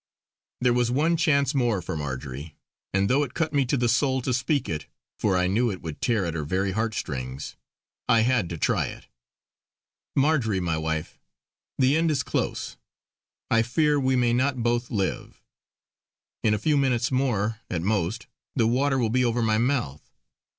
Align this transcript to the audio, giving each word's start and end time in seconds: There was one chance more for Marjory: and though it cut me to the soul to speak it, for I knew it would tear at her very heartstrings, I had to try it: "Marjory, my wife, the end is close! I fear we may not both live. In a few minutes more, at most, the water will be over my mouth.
There 0.61 0.73
was 0.73 0.89
one 0.89 1.15
chance 1.15 1.53
more 1.53 1.79
for 1.79 1.95
Marjory: 1.95 2.55
and 2.91 3.07
though 3.07 3.21
it 3.21 3.35
cut 3.35 3.53
me 3.53 3.65
to 3.65 3.77
the 3.77 3.87
soul 3.87 4.19
to 4.23 4.33
speak 4.33 4.67
it, 4.67 4.87
for 5.19 5.37
I 5.37 5.45
knew 5.45 5.69
it 5.69 5.83
would 5.83 6.01
tear 6.01 6.25
at 6.25 6.33
her 6.33 6.43
very 6.43 6.71
heartstrings, 6.71 7.55
I 8.09 8.21
had 8.21 8.49
to 8.49 8.57
try 8.57 8.87
it: 8.87 9.05
"Marjory, 10.15 10.59
my 10.59 10.75
wife, 10.75 11.19
the 11.77 11.95
end 11.95 12.09
is 12.09 12.23
close! 12.23 12.77
I 13.51 13.61
fear 13.61 13.99
we 13.99 14.15
may 14.15 14.33
not 14.33 14.63
both 14.63 14.89
live. 14.89 15.43
In 16.41 16.55
a 16.55 16.57
few 16.57 16.77
minutes 16.77 17.11
more, 17.11 17.59
at 17.69 17.83
most, 17.83 18.25
the 18.55 18.65
water 18.65 18.97
will 18.97 19.11
be 19.11 19.23
over 19.23 19.43
my 19.43 19.59
mouth. 19.59 20.09